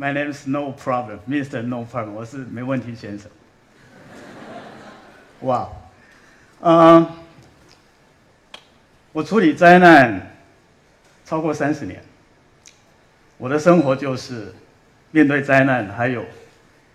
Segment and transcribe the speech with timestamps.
[0.00, 1.60] My name is No Problem, Mr.
[1.60, 3.28] No Problem，我是没问题先生。
[5.40, 5.68] 哇，
[6.60, 7.04] 嗯，
[9.10, 10.36] 我处理灾难
[11.24, 12.00] 超过三十年，
[13.38, 14.54] 我的生活就是
[15.10, 16.24] 面对灾难，还有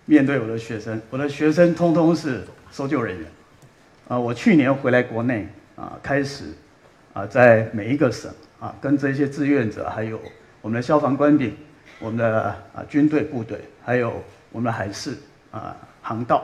[0.05, 3.27] 面对我的学生，我的学生通通是搜救人员。
[4.07, 5.45] 啊，我去年回来国内
[5.75, 6.53] 啊，开始
[7.11, 10.21] 啊，在每一个省啊，跟这些志愿者，还有
[10.61, 11.53] 我们的消防官兵、
[11.99, 15.17] 我们的啊军队部队，还有我们的海事
[15.51, 16.43] 啊航道，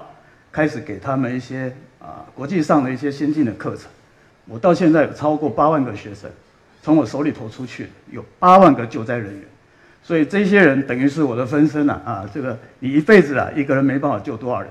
[0.52, 3.86] 开始给他们一些啊国际上的一些先进的课程。
[4.46, 6.30] 我到现在有超过八万个学生
[6.82, 9.44] 从我手里头出去，有八万个救灾人员，
[10.02, 12.30] 所以这些人等于是我的分身啊啊！
[12.34, 14.70] 这个你一辈子啊，一个人没办法救多少人，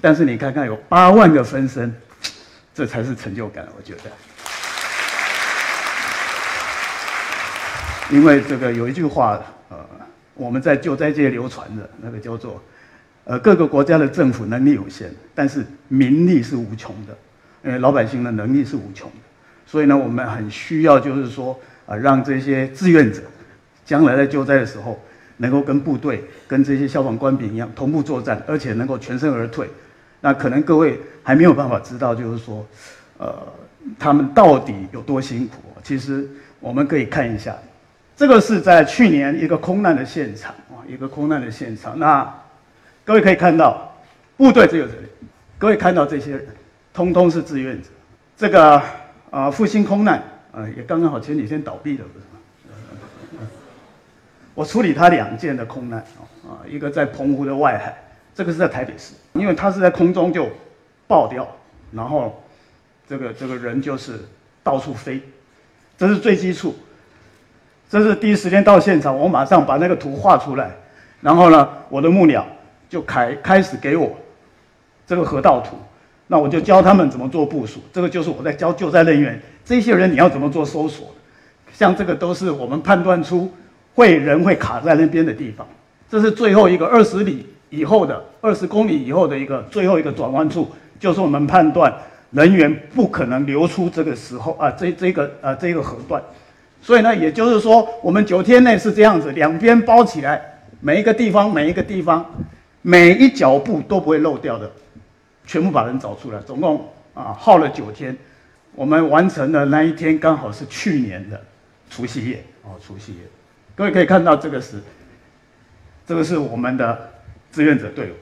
[0.00, 1.94] 但是你看看有八万个分身。
[2.74, 4.10] 这才是成就感，我觉得。
[8.10, 9.76] 因为这个有一句话，呃，
[10.34, 12.60] 我们在救灾界流传的那个叫做，
[13.24, 17.16] 呃，各个国家的政府能力有限，但是民力是无穷的，
[17.64, 19.16] 因为老百姓的能力是无穷的，
[19.66, 23.20] 所以呢，我们很需要就是说，啊，让这些志愿者，
[23.84, 24.98] 将来在救灾的时候，
[25.36, 29.68] 能够跟部队、跟这些消防官兵一样同步作战，而且能够全身而退。
[30.20, 32.66] 那可能各位还没有办法知道，就是说，
[33.18, 33.36] 呃，
[33.98, 35.56] 他们到底有多辛苦？
[35.82, 36.28] 其实
[36.60, 37.56] 我们可以看一下，
[38.16, 41.98] 这个是在去年一个空难的现场啊，一个空难的现场。
[41.98, 42.32] 那
[43.04, 43.94] 各位可以看到，
[44.36, 45.06] 部队只有这里，
[45.58, 46.46] 各位看到这些人，
[46.92, 47.88] 通通是志愿者。
[48.36, 48.80] 这个
[49.30, 52.24] 啊，复兴空难啊，也刚刚好前几天倒闭了，不是
[53.40, 53.48] 吗？
[54.54, 55.98] 我处理他两件的空难
[56.44, 57.96] 啊，一个在澎湖的外海。
[58.34, 60.48] 这个是在台北市，因为他是在空中就
[61.06, 61.46] 爆掉，
[61.92, 62.42] 然后
[63.06, 64.20] 这个这个人就是
[64.62, 65.20] 到处飞，
[65.98, 66.74] 这是最基础。
[67.92, 70.70] 这是第一时间到现场，我马上把那个图画出来，
[71.20, 72.42] 然后呢，我的幕僚
[72.88, 74.10] 就开开始给我
[75.06, 75.76] 这个河道图，
[76.26, 77.80] 那我就教他们怎么做部署。
[77.92, 81.08] 这个就是我在教救灾人员，这些人你要怎么做搜索，
[81.70, 83.52] 像这个都是我们判断出
[83.94, 85.66] 会人会卡在那边的地方。
[86.08, 87.46] 这是最后一个二十里。
[87.68, 90.70] 以后的二十公里以后的一个最后一个转弯处，
[91.00, 91.90] 就是我们判断
[92.30, 96.22] 人员不可能流出这个时候啊，这这个呃这个河段，
[96.82, 100.42] 所以呢，也就是说，我们九天内是这样子，两边包起来，
[100.80, 102.28] 每一个地方每一个地方，
[102.82, 104.70] 每一脚步都不会漏掉的，
[105.46, 108.14] 全部把人找出来，总共啊耗了九天，
[108.74, 111.40] 我们完成的那一天刚好是去年的
[111.88, 113.20] 除夕夜哦，除夕夜，
[113.76, 114.82] 各位可以看到这个是，
[116.06, 117.08] 这个是我们的。
[117.54, 118.14] 志愿者队伍，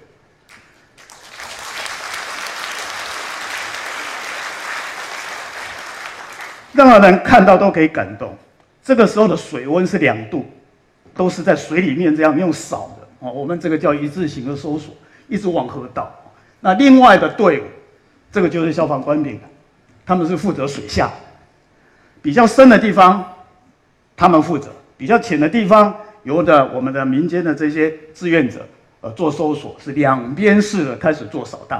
[6.73, 8.37] 任何人看到都可以感动。
[8.91, 10.45] 这个时候的水温是两度，
[11.15, 13.31] 都是在水里面这样用扫的哦。
[13.31, 14.93] 我们这个叫一字形的搜索，
[15.29, 16.13] 一直往河道。
[16.59, 17.65] 那另外的队伍，
[18.33, 19.39] 这个就是消防官兵
[20.05, 21.09] 他们是负责水下，
[22.21, 23.25] 比较深的地方
[24.17, 28.67] 他们负责，比较浅的地方由的我们的民间的这些志愿者。
[29.03, 31.79] 呃，做搜索是两边式的开始做扫荡，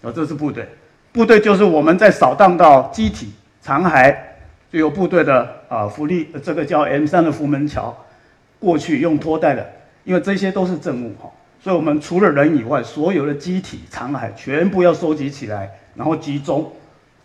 [0.00, 0.66] 啊，这是部队，
[1.12, 4.16] 部队就是我们在扫荡到机体残骸，
[4.72, 7.96] 就有部队的啊福利，这个叫 M 三的福门桥，
[8.58, 9.66] 过去用拖带的，
[10.04, 16.70] 因为这些都是证物哈，所以我们除了人以外，所有的机体残骸全部要收集起来，然后集中，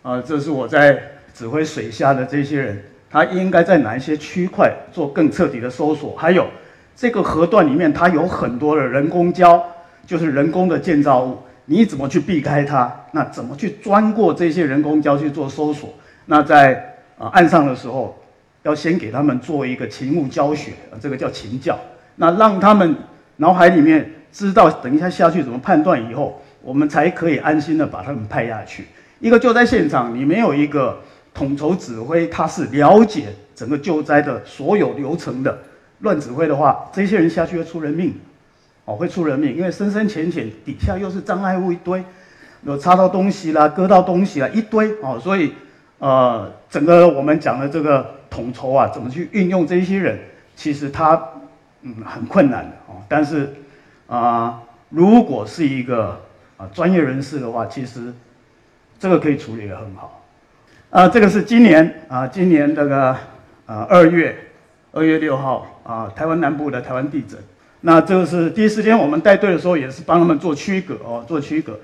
[0.02, 1.02] 啊，这是我在
[1.34, 6.46] 指挥水下的这些人，他应该在哪一些区块做更彻底的搜索，还有。
[6.94, 9.60] 这个河段里面，它有很多的人工礁，
[10.06, 11.38] 就是人工的建造物。
[11.64, 12.94] 你怎么去避开它？
[13.12, 15.88] 那怎么去钻过这些人工礁去做搜索？
[16.26, 18.21] 那在啊岸上的时候，
[18.62, 21.78] 要先给他们做一个勤务教学，这个叫勤教。
[22.16, 22.94] 那让他们
[23.36, 28.86] 脑海里面知道，等一下下去怎么判断以后，我们才可以安心的把他们派下去。
[29.20, 31.00] 一个救灾现场，你没有一个
[31.32, 35.58] 统筹指挥，他是了解整个救灾的所有流程的。
[36.00, 38.12] 乱指挥的话，这些人下去会出人命，
[38.84, 42.02] 哦，会出人命，因为深深浅浅底下又是障碍物一堆，
[42.62, 45.52] 有插到东西啦，割到东西啦，一堆哦，所以，
[46.00, 50.18] 呃，整个我们讲的这个统筹啊，怎么去运用这些人，
[50.56, 51.22] 其实他
[51.82, 52.96] 嗯很困难的哦。
[53.06, 53.52] 但是
[54.06, 56.18] 啊，如果是一个
[56.56, 58.12] 啊专业人士的话，其实
[58.98, 60.24] 这个可以处理的很好。
[60.88, 63.14] 啊，这个是今年啊，今年这个
[63.66, 64.48] 啊二月。
[64.94, 67.38] 二月六号啊，台湾南部的台湾地震，
[67.80, 71.80] 那这个是第一时间我们带队的时候，也是帮他们做区隔哦，做区隔。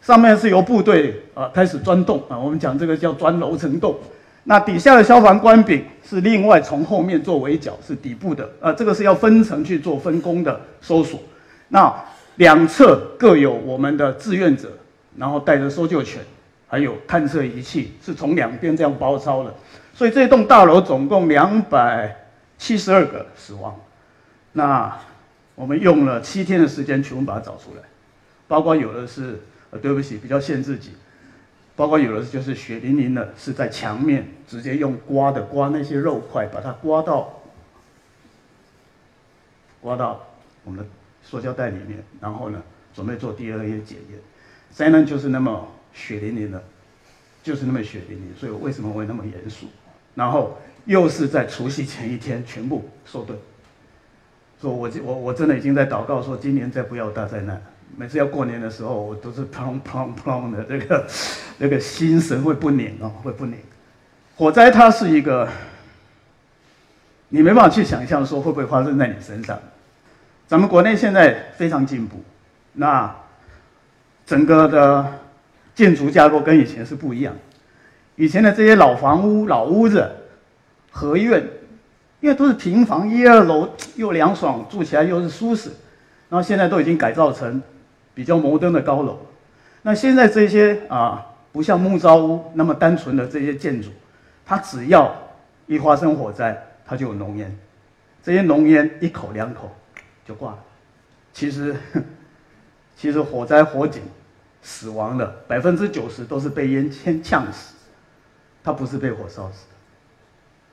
[0.00, 3.96] 上面是由部队啊开始钻洞啊，我们讲这个叫钻楼层洞。
[4.44, 11.20] 那底下的消防官柄是另外从后面做围剿，是底部的，呃，这个是要分层去做分工的搜索。
[11.68, 11.94] 那
[12.36, 14.68] 两侧各有我们的志愿者，
[15.16, 16.20] 然后带着搜救犬，
[16.66, 19.54] 还有探测仪器，是从两边这样包抄的。
[19.94, 22.16] 所以这栋大楼总共两百
[22.58, 23.78] 七十二个死亡。
[24.52, 24.92] 那
[25.54, 27.82] 我们用了七天的时间全部把它找出来，
[28.48, 29.40] 包括有的是，
[29.70, 30.90] 呃，对不起，比较限制级。
[31.74, 37.42] 包括有的就是血淋淋的，是在墙面直接用刮的刮那些肉块，把它刮到
[39.80, 40.24] 刮到
[40.64, 40.86] 我们的
[41.22, 42.62] 塑胶袋里面，然后呢，
[42.94, 44.18] 准备做 DNA 检验。
[44.70, 46.62] 灾难就是那么血淋淋的，
[47.42, 49.66] 就是那么血淋淋，所以为什么会那么严肃？
[50.14, 53.38] 然后又是在除夕前一天全部收顿，
[54.60, 57.60] 说我我我真的已经在祷告说，今年再不要大灾难。
[57.94, 61.06] 每次要过年的时候，我都是砰砰砰的，这个
[61.58, 63.54] 那个心神会不宁哦，会不宁。
[64.34, 65.46] 火灾它是一个，
[67.28, 69.58] 你没办法去想象说会不会发生在你身上。
[70.48, 72.22] 咱们国内现在非常进步，
[72.72, 73.14] 那
[74.24, 75.12] 整个的
[75.74, 77.34] 建筑架构跟以前是不一样。
[78.16, 80.10] 以前的这些老房屋、老屋子、
[80.90, 81.42] 合院，
[82.20, 85.70] 因为都是平房，一二楼又凉爽，住起来又是舒适，
[86.30, 87.62] 然后现在都已经改造成。
[88.14, 89.18] 比较摩登的高楼，
[89.82, 93.88] 那现在这些啊，不像木造屋那么单纯的这些建筑，
[94.44, 95.14] 它只要
[95.66, 97.56] 一发生火灾，它就有浓烟，
[98.22, 99.70] 这些浓烟一口两口
[100.26, 100.58] 就挂了。
[101.32, 101.74] 其实，
[102.96, 104.02] 其实火灾火警
[104.60, 107.74] 死亡的百分之九十都是被烟先呛死，
[108.62, 109.66] 他不是被火烧死。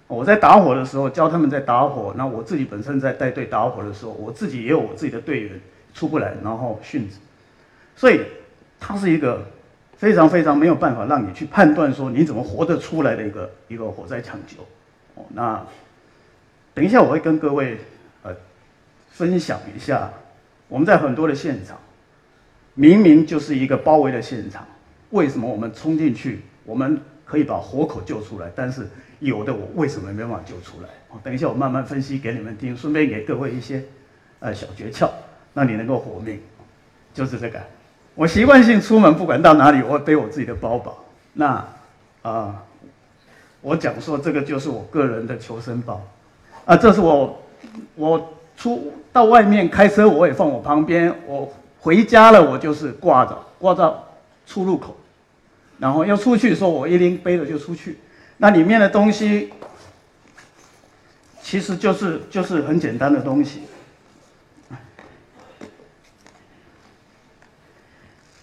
[0.07, 5.61] 我在打火的时候教他们在打火，那我自己本身在带队打火的时候，我自己也有我自己的队员
[5.93, 7.15] 出不来，然后殉职。
[7.99, 8.21] 所以，
[8.79, 9.45] 它是一个
[9.97, 14.61] 非常非常没有办法让你去判断说你怎么活得出来的一个一个火灾抢救。
[15.15, 15.61] 哦，那
[16.73, 17.77] 等一下我会跟各位
[18.23, 18.33] 呃
[19.09, 20.09] 分享一下，
[20.69, 21.77] 我们在很多的现场，
[22.73, 24.65] 明明就是一个包围的现场，
[25.09, 28.87] 为什么我们冲进去，我们可以把活口救出来，但是
[29.19, 30.87] 有的我为什么没办法救出来？
[31.09, 33.83] 哦，等一下我慢慢分析给你们听，顺便给各位一些
[34.39, 35.09] 呃小诀窍，
[35.53, 36.39] 让你能够活命，
[37.13, 37.59] 就是这个。
[38.19, 41.05] 我习惯性出门，不管到哪里，我会背我自己的包包。
[41.31, 41.65] 那，
[42.21, 42.63] 啊，
[43.61, 46.05] 我讲说这个就是我个人的求生包，
[46.65, 47.41] 啊，这是我，
[47.95, 51.15] 我出到外面开车，我也放我旁边。
[51.25, 51.49] 我
[51.79, 54.09] 回家了，我就是挂着挂到
[54.45, 54.97] 出入口，
[55.77, 57.99] 然后要出去的时候，我一拎背着就出去。
[58.35, 59.53] 那里面的东西，
[61.41, 63.61] 其实就是就是很简单的东西。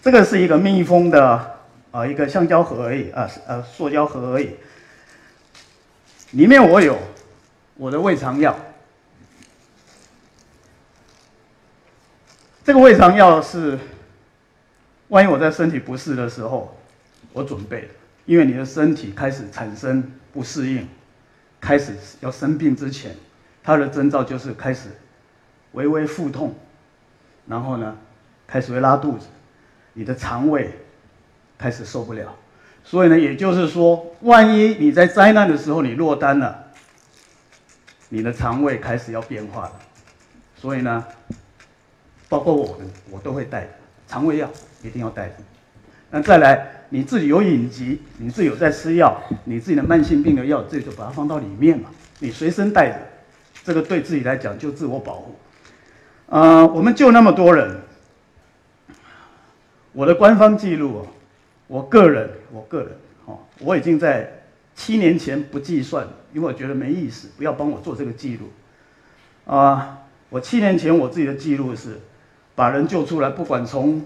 [0.07, 1.57] 这个是一个密封的
[1.91, 4.51] 啊，一个橡胶盒而已啊，呃，塑胶盒而已。
[6.31, 6.97] 里面我有
[7.75, 8.57] 我的胃肠药。
[12.63, 13.77] 这个胃肠药是，
[15.09, 16.79] 万一我在身体不适的时候，
[17.33, 17.87] 我准备的。
[18.25, 20.87] 因为你的身体开始产生不适应，
[21.59, 23.13] 开始要生病之前，
[23.61, 24.87] 它的征兆就是开始
[25.73, 26.55] 微微腹痛，
[27.45, 27.97] 然后呢，
[28.47, 29.27] 开始会拉肚子。
[29.97, 30.69] 你的肠胃
[31.57, 32.35] 开始受不了，
[32.83, 36.65] 所以呢，也就是说，万一你在灾难的时候你落单了，
[38.09, 39.71] 你的肠胃开始要变化了，
[40.55, 41.03] 所以呢，
[42.29, 43.67] 包括我们，我都会带
[44.07, 44.47] 肠胃药
[44.83, 45.35] 一定要带。
[46.11, 51.89] 那再来，你自己有隐疾，你自己有在吃药，你自己的慢性病的药，这就把它放到里面嘛，
[52.19, 52.99] 你随身带着，
[53.63, 55.35] 这个对自己来讲就自我保护。
[56.27, 57.81] 呃，我们就那么多人。
[59.97, 61.07] 我的官方记录哦，
[61.65, 62.89] 我个人，我个人
[63.25, 64.31] 哦，我已经在
[64.75, 68.45] 七年前不计算，因为我觉得没意思，不要帮我做这个记录。
[69.51, 71.99] 啊，我七年前我自己的记录是，
[72.53, 73.99] 把人救出来，不管从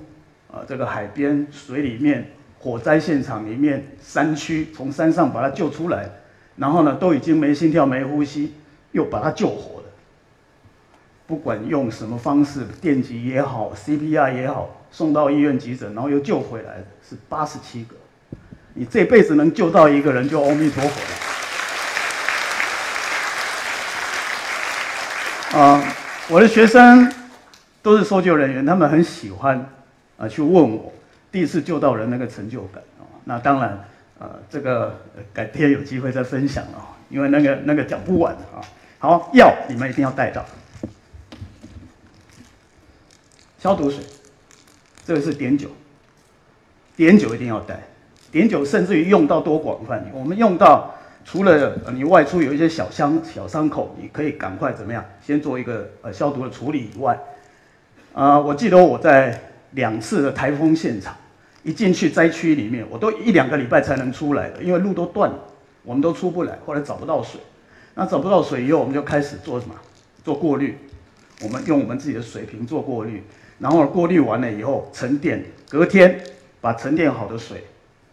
[0.50, 6.10] 啊这个海边、水里面、火灾现场里面、山区，从山上把他救出来，
[6.56, 8.54] 然后呢都已经没心跳、没呼吸，
[8.94, 9.81] 又把他救活，
[11.32, 14.70] 不管用什么方式，电击也好，CPR 也好。
[14.92, 17.96] 送到医院急诊，然后又救回来是八十七个。
[18.74, 21.02] 你这辈子能救到一个人，就阿弥陀佛
[25.56, 25.64] 了。
[25.64, 25.82] 啊，
[26.28, 27.10] 我的学生
[27.82, 29.66] 都是搜救人员，他们很喜欢
[30.18, 30.92] 啊去问我
[31.32, 33.08] 第一次救到人那个成就感啊。
[33.24, 33.86] 那当然，
[34.20, 35.00] 呃，这个
[35.34, 38.60] 改天有机会再分享啊，因为那个那个讲不完啊。
[39.00, 40.46] 好，药你们一定要带到，
[43.62, 44.04] 消毒水。
[45.06, 45.68] 这个是碘酒，
[46.96, 47.80] 碘酒一定要带，
[48.32, 50.94] 碘酒甚至于用到多广泛，我们用到
[51.26, 57.20] 除了你外出有一些小伤小伤口，你可以赶快怎么样，先做一个呃消毒的处理以外，
[58.14, 59.40] 啊，我记得我在
[59.72, 61.16] 两次的台风现场，
[61.64, 65.40] 一进去灾区里面，我都一两个礼拜才能出来的，因为路都断了，
[65.84, 67.42] 我们都出不来，后来找不到水，
[67.96, 69.76] 那找不到水以后，我们就开始做什么？
[70.24, 70.78] 做过滤，
[71.42, 73.24] 我们用我们自己的水瓶做过滤，
[73.62, 76.20] 然后过滤完了以后沉淀，隔天
[76.60, 77.64] 把沉淀好的水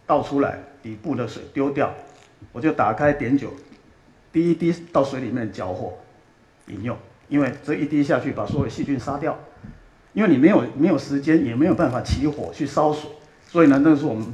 [0.05, 1.91] 倒出来，底部的水丢掉。
[2.51, 3.51] 我就打开碘酒，
[4.31, 5.91] 滴一滴到水里面搅和
[6.67, 6.95] 饮用，
[7.27, 9.37] 因为这一滴下去把所有细菌杀掉。
[10.13, 13.09] 因为你没有没有时间，也没有办法起火去烧水，
[13.47, 14.25] 所以呢，那是我们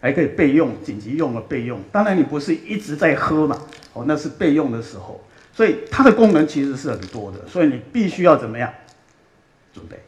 [0.00, 1.80] 还可以备用紧急用的备用。
[1.92, 3.58] 当然你不是一直在喝嘛，
[3.92, 5.22] 哦，那是备用的时候。
[5.52, 8.72] 所以它的功能其实是很多的，所以你必须要怎么样
[9.72, 9.98] 准备？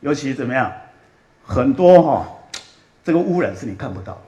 [0.00, 0.72] 尤其怎么样，
[1.44, 2.28] 很多哈，
[3.02, 4.20] 这个污染是你看不到。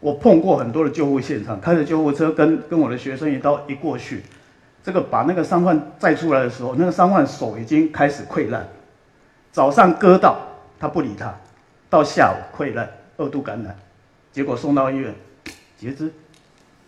[0.00, 4.22] 我碰过很多的救护现场，开着救护车跟跟我的学生一刀一过去，
[4.82, 8.66] 这个把那个伤患载出来的时候，那个伤患手已经开始溃烂，
[9.52, 10.36] 早上割到
[10.80, 11.32] 他不理他，
[11.88, 13.76] 到下午溃烂二度感染，
[14.32, 15.14] 结果送到医院
[15.78, 16.12] 截肢，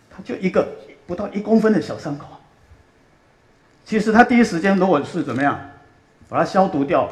[0.09, 0.67] 他就一个
[1.07, 2.25] 不到一公分的小伤口，
[3.85, 5.57] 其实他第一时间如果是怎么样，
[6.27, 7.09] 把它消毒掉，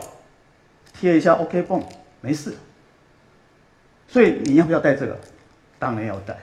[0.93, 1.83] 贴一下 OK 绷
[2.21, 2.53] 没事，
[4.07, 5.17] 所以你要不要带这个？
[5.79, 6.33] 当然要带，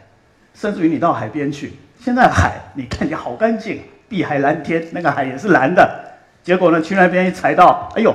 [0.52, 6.04] 甚至于你到海边去，现在海你看起来好干净，碧海蓝天，那个海也是蓝的。
[6.42, 8.14] 结果呢，去那边一踩到，哎呦，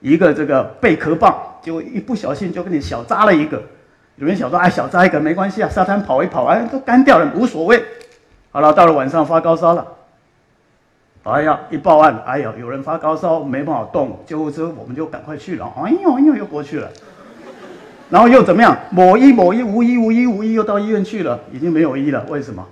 [0.00, 3.62] 一个这个贝壳棒，就一不小心就给你小扎了一个。
[4.16, 7.82] 有人想说，哎，小扎一个没关系啊，沙滩跑一跑，哎，都干掉了，无所谓。
[8.50, 9.86] 好了，到了晚上发高烧了，
[11.24, 16.90] 哎呀，一报案，哎呀，有人发高烧没办法动，救护车我们就赶快去了，哎呦哎呦，又过去了。
[18.10, 18.76] 然后又怎么样？
[18.90, 22.24] 某医某医无医无医无医，又到医院去了，已经没有医了。
[22.28, 22.66] 为什么？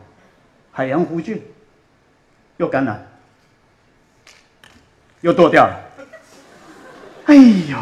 [0.73, 1.41] 海洋弧菌
[2.57, 3.07] 又感染，
[5.21, 5.81] 又剁掉了。
[7.27, 7.77] 哎呦！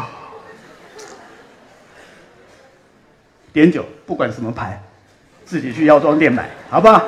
[3.51, 4.79] 碘酒不管什么牌，
[5.43, 7.03] 自己去药妆店买，好不好？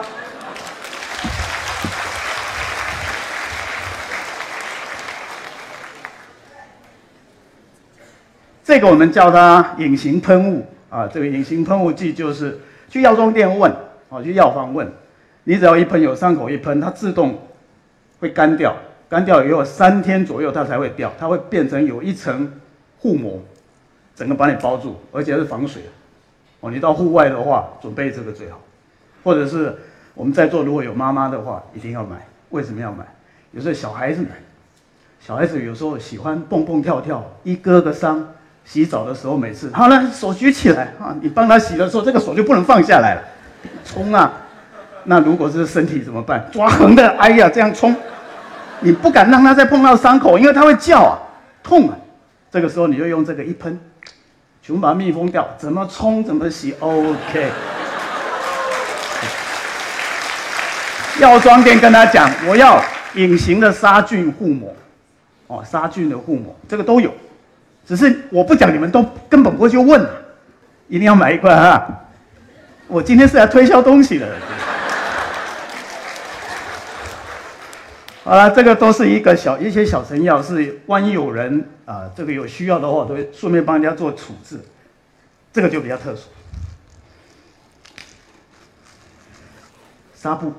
[8.72, 13.70] 这个我们叫它隐形喷雾啊，这个隐形喷雾剂就是去药妆店问
[14.10, 14.90] 啊，去药房问，
[15.44, 17.38] 你只要一喷有伤口一喷，它自动
[18.22, 18.74] 会干掉，
[19.10, 22.50] 干掉以后三天左右它才会掉，它会变成有一层
[23.00, 23.42] 护膜，
[24.16, 25.82] 整个把你包住，而且是防水。
[26.62, 28.62] 哦，你到户外的话，准备这个最好，
[29.22, 29.76] 或者是
[30.14, 32.26] 我们在座如果有妈妈的话，一定要买。
[32.52, 33.06] 为什么要买？
[33.52, 34.30] 有时候小孩子买，
[35.20, 38.26] 小孩子有时候喜欢蹦蹦跳跳，一割个伤。
[38.66, 41.16] 洗澡的时候，每次好了，手举起来啊！
[41.22, 43.22] 你帮他洗的时候，这个手就不能放下来了，
[43.84, 44.32] 冲啊！
[45.06, 46.48] 那如果是身体怎么办？
[46.52, 47.96] 抓横的，哎呀，这样冲，
[48.80, 51.20] 你不敢让他再碰到伤口，因为他会叫啊，
[51.64, 51.96] 痛啊！
[52.52, 53.80] 这个时候你就用这个一喷，
[54.62, 57.50] 全部把它密封掉，怎么冲怎么洗，OK。
[61.20, 62.82] 药妆店跟他讲，我要
[63.16, 64.74] 隐形的杀菌护膜，
[65.48, 67.12] 哦，杀菌的护膜，这个都有。
[67.92, 70.02] 只是我不讲，你们都根本不会去问，
[70.88, 72.06] 一定要买一块哈。
[72.88, 74.34] 我今天是来推销东西的。
[78.24, 84.62] 好了，这个都是一个小一些小成药，是万一有人啊，这个有需要的话，都会顺便帮人家做处置。
[85.52, 86.30] 这个就比较特殊。
[90.16, 90.54] 纱布，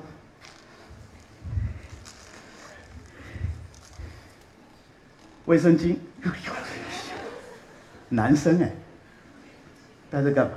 [5.47, 5.97] 卫生巾。
[8.13, 8.71] 男生哎，
[10.11, 10.53] 带这干嘛？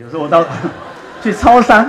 [0.00, 0.44] 有时候我到
[1.22, 1.88] 去超商，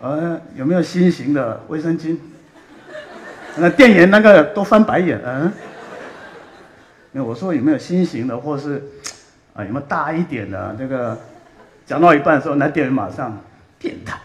[0.00, 2.18] 呃，有没有新型的卫生巾？
[3.56, 5.52] 那店员那个都翻白眼，嗯，
[7.12, 7.22] 那。
[7.22, 8.82] 我说有没有新型的，或是
[9.54, 10.74] 啊有没有大一点的？
[10.78, 11.18] 这个
[11.86, 13.38] 讲到一半的时候，那店员马上
[13.78, 14.18] 变态。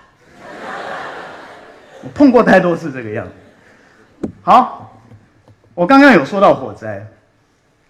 [2.04, 4.30] 我碰过太多次这个样子。
[4.42, 5.00] 好，
[5.74, 7.06] 我刚刚有说到火灾。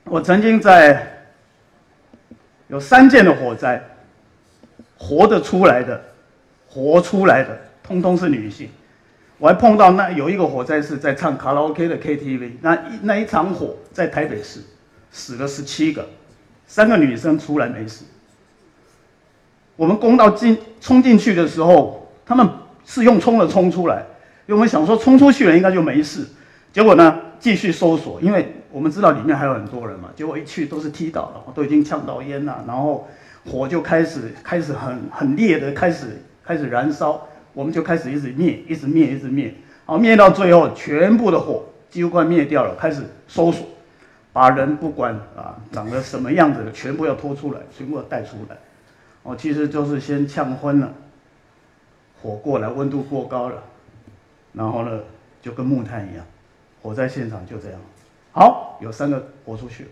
[0.06, 1.26] 我曾经在
[2.68, 3.82] 有三件的火灾，
[4.98, 6.02] 活得出来的，
[6.68, 8.70] 活出来的，通通是女性。
[9.38, 14.60] 我还碰到那有一个火灾是在唱卡拉 OK 的 KTV，那一那一场火在台北市，
[15.12, 16.08] 死了十七个，
[16.68, 18.06] 三个女生出来没死。
[19.76, 22.48] 我们攻到进冲进去的时候，他们
[22.86, 24.06] 是用冲的冲出来，
[24.46, 26.28] 因为我们想说冲出去了应该就没事，
[26.72, 28.54] 结果呢继续搜索，因为。
[28.74, 33.06] 我们知道里面还有很多人嘛，结果一去都是踢倒了，都已经呛到烟了，然后
[33.46, 43.68] 火就开始开始很很烈的开始开始燃烧，我们就开始一直灭，一直灭，一直灭，好灭到最后，全部的火几乎快灭掉了，开始搜索，
[44.32, 48.56] 把人不管啊长得什么样子的，全部要拖出来，全部要带出来，
[49.24, 50.94] 哦，其实就是先呛昏了，
[52.22, 53.62] 火过来，温度过高了，
[54.54, 54.98] 然后呢
[55.42, 56.26] 就跟木炭一样，
[56.82, 57.80] 火灾现场就这样，
[58.32, 59.90] 好，有三个活出去了，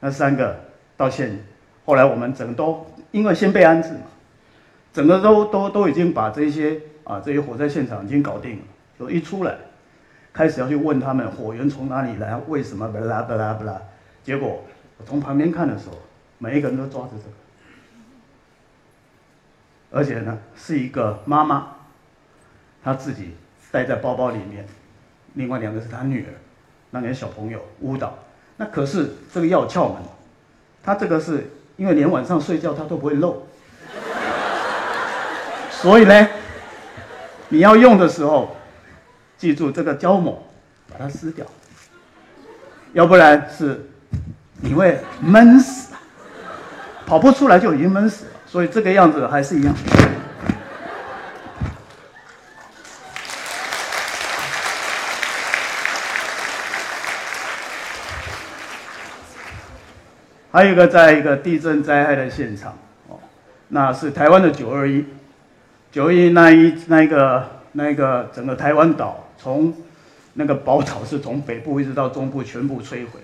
[0.00, 0.58] 那三个
[0.96, 1.38] 到现，
[1.84, 4.00] 后来我们整个都因为先被安置嘛。
[4.92, 8.64] 整个都都都已经把这些啊这些火灾现场已经搞定了，
[8.98, 9.56] 就一出来，
[10.32, 13.80] 开始要去问他们火源从哪里来，为什么巴拉巴拉巴拉，
[14.24, 14.64] 结果
[14.98, 15.96] 我从旁边看的时候，
[16.38, 17.30] 每一个人都抓着这个，
[19.92, 21.68] 而且呢是一个妈妈，
[22.82, 23.36] 她自己
[23.70, 24.66] 带在包包里面，
[25.34, 26.28] 另外两个是他女儿，
[26.90, 28.18] 那个小朋友舞蹈，
[28.56, 29.96] 那可是这个要窍门，
[30.82, 33.46] 他这个是因为连晚上睡觉他都不会漏。
[35.70, 36.28] 所以呢，
[37.48, 38.56] 你要用的时候，
[39.38, 40.42] 记住这个胶膜，
[40.90, 41.46] 把它撕掉，
[42.92, 43.88] 要不然是
[44.60, 45.94] 你会闷死，
[47.06, 48.30] 跑不出来就已经闷死了。
[48.46, 49.74] 所以这个样子还是一样。
[60.60, 62.76] 还有一个，在一个地震灾害的现场，
[63.08, 63.18] 哦，
[63.68, 65.06] 那是台湾的九二一。
[65.90, 69.72] 九一那一那个那个整个台湾岛，从
[70.34, 73.20] 那个宝岛是从北部一直到中部全部摧毁。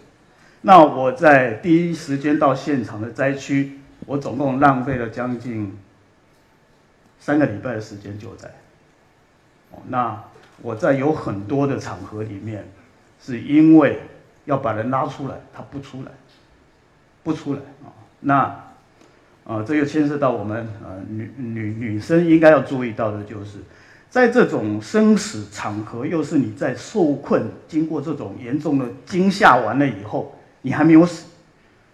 [0.62, 5.76] 那我在第一时间到现场的灾区，我总共浪费了将近
[7.20, 8.48] 三个礼拜的时间救灾。
[9.72, 10.18] 哦，那
[10.62, 12.66] 我在有很多的场合里面，
[13.22, 14.00] 是因为
[14.46, 16.10] 要把人拉出来，他不出来，
[17.26, 18.62] 不出来啊，那。
[19.48, 23.60] 啊，这又牵涉到我们呃女女女生应该要注意到的，就是
[24.10, 31.26] 在这种生死场合，又是你在受困，经过这种严重的惊吓完了以后，你还没有死，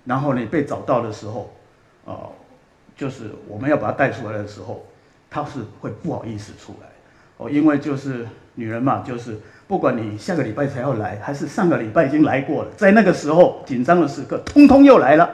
[0.07, 1.53] 然后你被找到的时候，
[2.07, 2.33] 啊，
[2.97, 4.87] 就是我们要把它带出来的时候，
[5.29, 6.88] 他是会不好意思出来
[7.37, 9.38] 哦，因为就是女人嘛，就是
[9.72, 15.30] 不管你下个礼拜才要来，还是上个礼拜已经来过了，在那个时候紧张的时刻，通通又来了。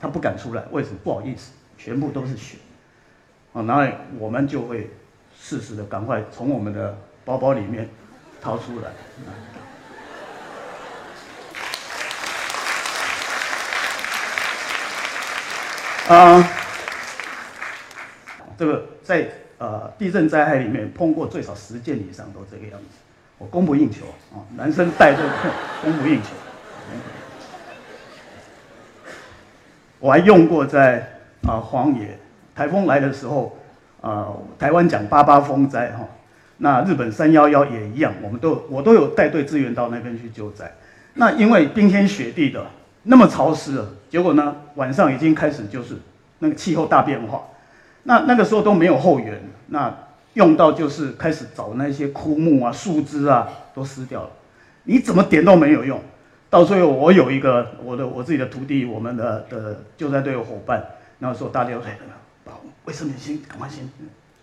[0.00, 0.98] 他不敢出来，为什么？
[1.02, 2.58] 不好意思，全部都是血，
[3.52, 3.82] 啊，然后
[4.20, 4.90] 我们就会
[5.36, 7.88] 适时的赶快从我们的包包里面
[8.40, 8.92] 掏出来。
[16.16, 16.48] 啊，
[18.56, 22.86] 这个在呃地震灾害里面碰过最少十件以上都这个样子，
[23.38, 25.30] 我供不应求啊，男生带这个
[25.82, 26.28] 供不应求。
[30.00, 32.18] 我还用过在啊荒野
[32.54, 33.56] 台风来的时候，
[34.00, 36.04] 啊台湾讲八八风灾哈，
[36.58, 40.72] 那日本三幺幺也一样，我们都我都有带队支援到那边去救灾。
[41.14, 42.64] 那因为冰天雪地的
[43.04, 45.96] 那么潮湿了，结果呢晚上已经开始就是
[46.38, 47.42] 那个气候大变化，
[48.04, 49.92] 那那个时候都没有后援，那
[50.38, 54.30] 用到就是开始找那些枯木啊树枝啊都撕掉了，
[54.84, 56.00] 你怎么点都没有用。
[56.48, 60.82] 到最后，我有一个我的我自己的徒弟，我们的的救灾队的伙伴，
[61.18, 61.82] 然后说大家说，
[62.44, 62.52] 把
[62.84, 63.86] 卫生棉先赶快先，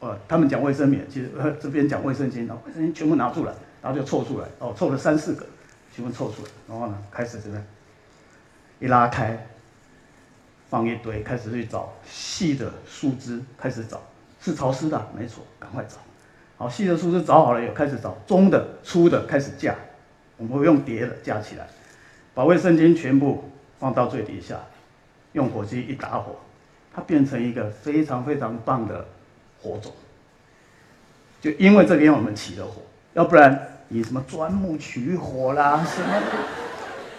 [0.01, 1.31] 呃，他们讲卫生棉，其实
[1.61, 5.45] 这边讲卫生巾，然后卫生巾全部拿出来，然后就凑出来，哦，凑了三四个，
[5.95, 7.65] 全部凑出来，然后呢，开始这边
[8.81, 9.47] 一拉开，
[10.69, 14.01] 放一堆，开始去找细的树枝，开始找，
[14.45, 15.95] 是潮湿的，没错，赶快找，
[16.55, 19.73] 好，细的树枝找好了以后，开始找中的、粗的，开始架，
[20.37, 21.65] 我们会用叠的架起来。
[22.35, 24.57] 把卫生巾全部放到最底下，
[25.31, 26.35] 用火机一打火，
[26.93, 29.07] 它变成一个非常非常棒的
[29.59, 29.91] 火种。
[31.41, 36.21] 就因为这边我们起了火，要不然你什么钻木取火啦，什么，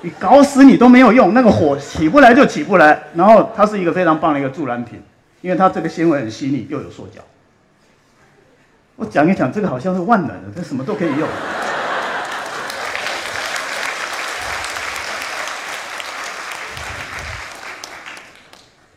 [0.03, 3.03] 你搞死你都没有用，那个火起不来就起不来。
[3.15, 5.03] 然后它是一个非常棒的一个助燃品，
[5.47, 7.23] 因为它这个纤维很细腻，又有塑胶。
[8.97, 11.29] 我讲一讲，这个好像是万能的，这什么都可以用。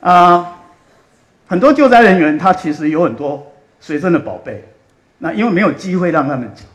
[0.01, 0.61] 啊，
[1.45, 4.73] 很多救灾人员他其实有很多随身的宝贝，
[5.19, 6.65] 那因为没有机会让他们讲，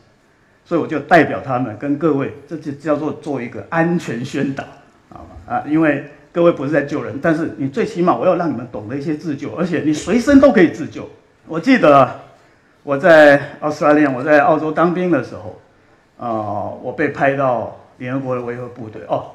[0.63, 4.63] 所以我就代表他们跟各位，这就叫做做一个安全宣导，
[5.09, 11.09] 啊啊，因为各位不是在救人，但是你最起码我要让你们懂得一些自救，而且你随身都可以自救。
[11.47, 12.19] 我记得
[12.83, 15.61] 我在澳大利亚，我在澳洲当兵的时候，
[16.19, 19.27] 啊，我被派到联合国的维和部队哦。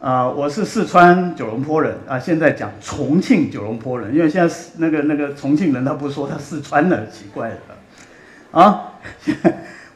[0.00, 7.56] 啊，我是四川九龙坡人啊，现在讲重庆九龙坡人，因为现在那个那个重庆人他不说他四川的，奇怪的。
[8.50, 8.92] 啊，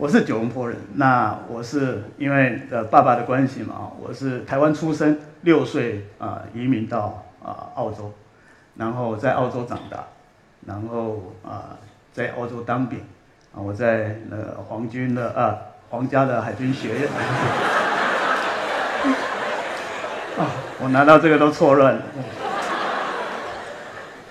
[0.03, 0.77] 我是九龙坡人。
[0.95, 8.13] 那我是因为呃爸爸的关系嘛，我是台湾出生，六岁啊移民到啊澳洲，
[8.75, 10.07] 然后在澳洲长大，
[10.67, 11.79] 然后啊
[12.13, 12.99] 在澳洲当兵，
[13.55, 15.57] 啊我在那个皇军的啊
[15.91, 17.09] 皇家的海军学院。
[20.37, 20.51] 啊，
[20.83, 22.03] 我拿到这个都错乱了。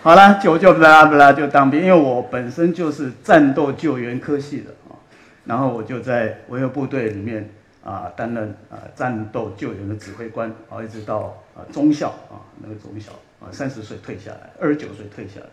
[0.04, 5.00] 好了，就就不拉不拉就当兵，因为我本身就是战斗救援科系的啊，
[5.46, 7.50] 然后我就在维和部队里面
[7.84, 15.48] 啊担任啊战斗救援的指挥官，啊一直到啊中校啊那个中校啊三十岁退下来，二十九岁退下来，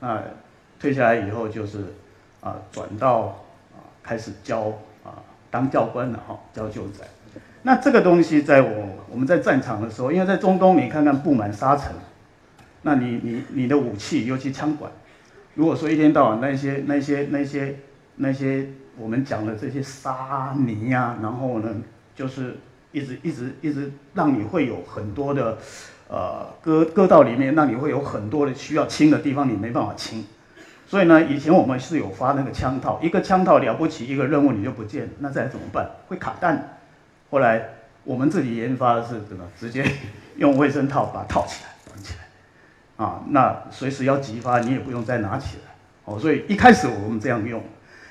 [0.00, 0.22] 那
[0.78, 1.78] 退下来以后就是
[2.40, 7.04] 啊转到啊开始教啊当教官了哈教救灾，
[7.62, 11.92] 那这个东西在我我们在战场的时候，因为在中东你看看布满沙尘。
[12.86, 14.92] 那你你你的武器，尤其枪管，
[15.54, 17.76] 如果说一天到晚那些那些那些
[18.16, 21.74] 那些我们讲的这些沙泥呀，然后呢，
[22.14, 22.56] 就是
[22.92, 25.58] 一直一直一直让你会有很多的，
[26.08, 30.24] 呃，割割到里面，让你会有很多的需要清的地方，你没办法清。
[30.86, 35.90] 所以呢，以前我们是有发那个枪套，一个枪套了不起，一个任务你就不见，那再怎么办？
[36.08, 36.78] 会卡弹。
[37.30, 37.70] 后来
[38.04, 39.44] 我们自己研发的是什么？
[39.58, 39.84] 直接
[40.36, 43.04] 用卫生套把它套起来，绑起来。
[43.04, 47.60] 啊，那随时要急发，你也不用再拿起来，哦，所以一开始我们这样用，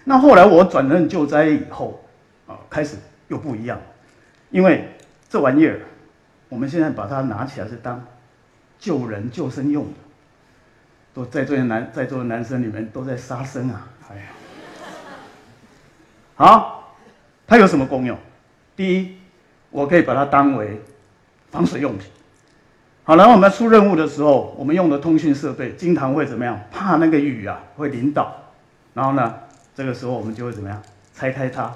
[0.03, 2.03] 那后来我转任救灾以后，
[2.47, 3.79] 啊，开始又不一样，
[4.49, 4.89] 因为
[5.29, 5.79] 这玩意儿，
[6.49, 8.03] 我们现在把它拿起来是当
[8.79, 9.99] 救人救生用的，
[11.13, 14.21] 都在座的男在座的男生里面都在杀生啊， 哎呀，
[16.35, 16.95] 好，
[17.47, 18.17] 它有什么功用？
[18.75, 19.17] 第一，
[19.69, 20.81] 我可以把它当为
[21.51, 22.07] 防水用品。
[23.05, 26.59] 好，然后我们出任务的时候，我们用的通讯设备经常会怎么样？
[26.71, 28.33] 怕那个雨啊会淋到，
[28.93, 29.35] 然后呢，
[29.75, 30.81] 这个时候我们就会怎么样？
[31.15, 31.73] 拆开它，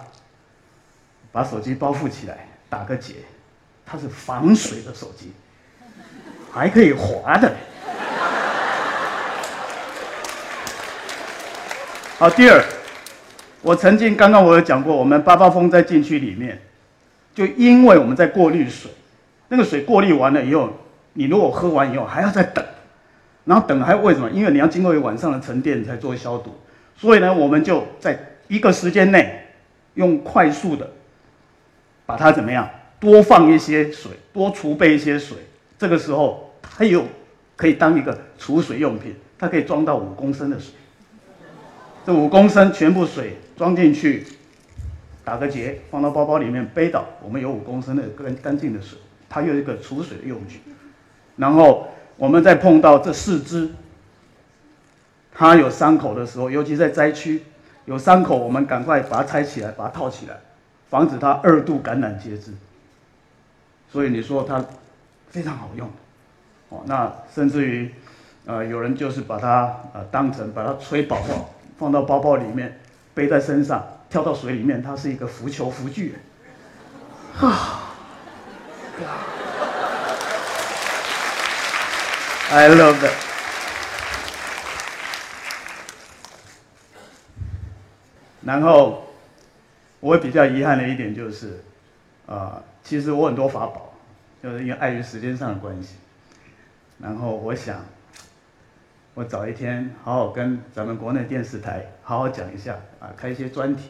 [1.32, 3.16] 把手机包覆起来，打个结，
[3.86, 5.32] 它是防水的手机，
[6.52, 7.54] 还可以滑的。
[12.18, 12.64] 好，第二，
[13.62, 16.62] 我曾经刚刚我有讲过，我们八八风在禁区里面，
[17.34, 18.92] 就因为我们在过滤水，
[19.50, 20.72] 那个水过滤完了以后。
[21.20, 22.64] 你如果喝完以后还要再等，
[23.46, 24.30] 然后等还为什么？
[24.30, 26.56] 因为你要经过一晚上的沉淀才做消毒，
[26.98, 29.44] 所以呢，我们就在一个时间内
[29.94, 30.90] 用快速的
[32.06, 32.70] 把它怎么样？
[33.00, 35.38] 多放一些水，多储备一些水。
[35.78, 37.06] 这个时候它有
[37.56, 40.74] 可以当一个储水用品，它可以装到五公升的水。
[42.04, 44.26] 这五公升全部水装进去，
[45.24, 48.98] 打个结，放到包包里面背到，我们有五公升的干干净的水，
[49.30, 50.62] 它有一个储水的用具。
[51.36, 53.70] 然后我们再碰到这四只，
[55.38, 57.44] 它有伤口的时候，尤其在灾区
[57.86, 60.36] 有伤口，我们赶快把它拆起来，把它套起来，
[60.90, 62.52] 防止它二度感染截肢。
[63.92, 64.66] 所以你说它
[65.30, 65.88] 非常好用，
[66.70, 67.94] 哦，那甚至于，
[68.48, 71.46] 呃，有人就是把它呃当成把它吹饱了，
[71.78, 72.80] 放到包包里面，
[73.14, 76.18] 背在身上，跳到水里面，它是一个浮球浮具，
[77.40, 77.84] 啊。
[82.50, 83.27] I love it。
[88.48, 89.04] 然后，
[90.00, 91.60] 我比较遗憾的一点就是，
[92.26, 93.94] 啊，其实我很多法宝，
[94.42, 95.98] 就是因为碍于时间上的关系。
[96.98, 97.84] 然后我想，
[99.16, 103.90] 我早一天好好跟咱们国内电视台好好讲一下啊，开一些专题。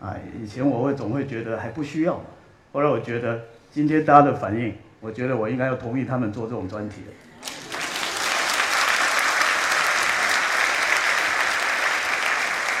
[0.00, 2.20] 啊，以前我会总会觉得还不需要，
[2.74, 7.12] 后来我觉得今天大家的反应，我觉得我应该要同意他们做这种专题的。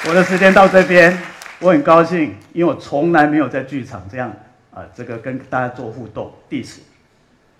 [0.04, 1.16] 我的时间到这边，
[1.60, 4.32] 我很高兴，因为我从来没有在剧场这样
[4.74, 6.80] 啊，这个跟大家做互动，第一次，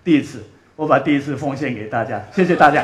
[0.03, 0.43] 第一次，
[0.75, 2.83] 我把第一次奉献给大家，谢谢大家。